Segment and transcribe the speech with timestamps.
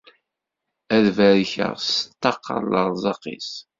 [0.95, 3.51] Ad barkeɣ s ṭṭaqa lerẓaq-is.